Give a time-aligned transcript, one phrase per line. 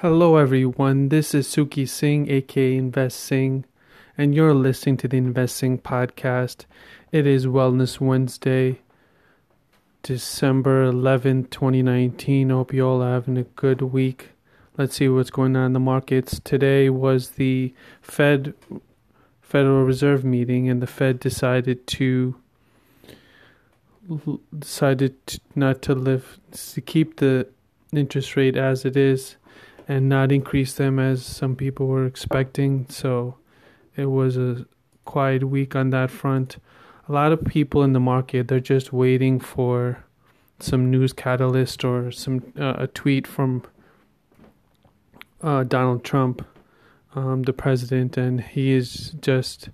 [0.00, 1.08] Hello, everyone.
[1.08, 3.64] This is Suki Singh, aka Invest Singh,
[4.16, 6.66] and you're listening to the Invest Singh podcast.
[7.10, 8.78] It is Wellness Wednesday,
[10.04, 12.50] December 11th, 2019.
[12.50, 14.28] Hope you all are having a good week.
[14.76, 16.40] Let's see what's going on in the markets.
[16.44, 18.54] Today was the Fed
[19.42, 22.36] Federal Reserve meeting, and the Fed decided to
[24.56, 25.16] decided
[25.56, 27.48] not to live to keep the
[27.92, 29.34] interest rate as it is
[29.88, 32.86] and not increase them as some people were expecting.
[32.90, 33.36] So
[33.96, 34.66] it was a
[35.06, 36.58] quiet week on that front.
[37.08, 40.04] A lot of people in the market they're just waiting for
[40.60, 43.62] some news catalyst or some uh, a tweet from
[45.42, 46.44] uh, Donald Trump,
[47.14, 49.70] um, the president, and he is just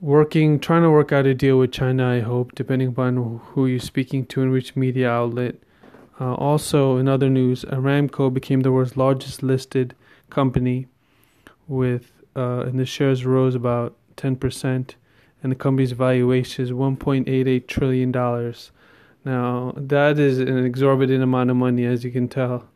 [0.00, 2.08] working, trying to work out a deal with China.
[2.08, 5.56] I hope, depending upon who you're speaking to and which media outlet.
[6.20, 9.94] Uh, also, in other news, Aramco became the world's largest listed
[10.28, 10.86] company,
[11.66, 14.96] with uh, and the shares rose about ten percent,
[15.42, 18.70] and the company's valuation is one point eight eight trillion dollars.
[19.24, 22.68] Now, that is an exorbitant amount of money, as you can tell.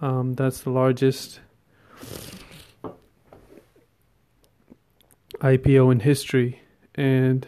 [0.00, 1.40] Um, that's the largest
[5.40, 6.60] IPO in history
[6.94, 7.46] and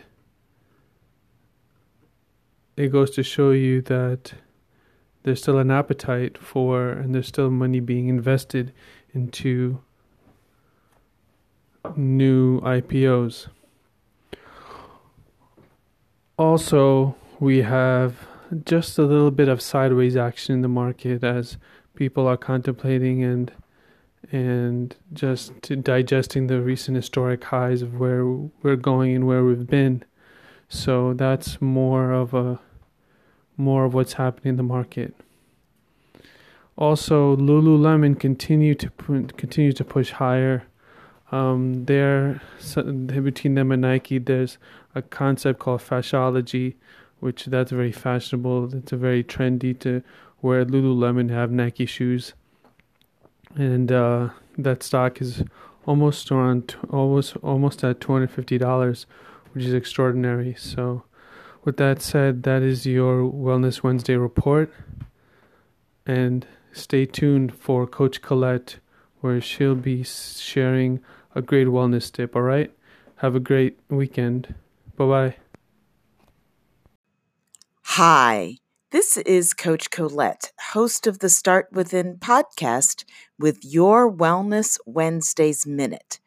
[2.76, 4.32] it goes to show you that
[5.22, 8.72] there's still an appetite for and there's still money being invested
[9.12, 9.80] into
[11.96, 13.48] new IPOs.
[16.36, 18.26] Also, we have
[18.64, 21.58] just a little bit of sideways action in the market as
[21.94, 23.52] people are contemplating and
[24.32, 30.04] and just digesting the recent historic highs of where we're going and where we've been.
[30.68, 32.60] So that's more of a
[33.60, 35.14] more of what's happening in the market.
[36.76, 38.90] Also, Lululemon continue to
[39.36, 40.64] continue to push higher.
[41.30, 42.40] Um, there,
[42.74, 44.58] between them and Nike, there's
[44.94, 46.74] a concept called fashology,
[47.20, 48.74] which that's very fashionable.
[48.74, 50.02] It's a very trendy to
[50.42, 52.34] wear Lululemon have Nike shoes
[53.56, 55.42] and uh, that stock is
[55.86, 59.06] almost around almost almost at two hundred fifty dollars,
[59.52, 60.54] which is extraordinary.
[60.58, 61.04] So,
[61.64, 64.72] with that said, that is your Wellness Wednesday report,
[66.06, 68.78] and stay tuned for Coach Colette,
[69.20, 71.00] where she'll be sharing
[71.34, 72.34] a great wellness tip.
[72.34, 72.72] All right,
[73.16, 74.54] have a great weekend.
[74.96, 75.36] Bye bye.
[77.82, 78.56] Hi.
[78.92, 83.04] This is Coach Colette, host of the Start Within podcast
[83.38, 86.18] with your Wellness Wednesdays Minute.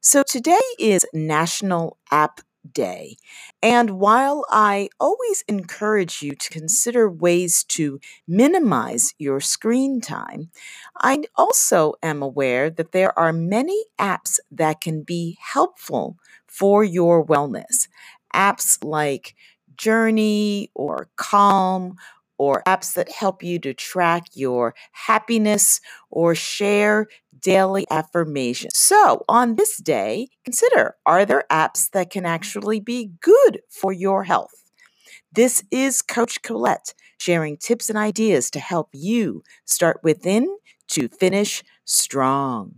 [0.00, 2.40] So today is National App
[2.70, 3.16] Day.
[3.62, 10.50] And while I always encourage you to consider ways to minimize your screen time,
[10.98, 17.24] I also am aware that there are many apps that can be helpful for your
[17.24, 17.88] wellness.
[18.34, 19.34] Apps like
[19.76, 21.96] Journey or Calm
[22.38, 27.06] or apps that help you to track your happiness or share
[27.38, 28.76] daily affirmations.
[28.76, 34.24] So, on this day, consider are there apps that can actually be good for your
[34.24, 34.70] health?
[35.32, 40.56] This is Coach Colette sharing tips and ideas to help you start within
[40.88, 42.74] to finish strong.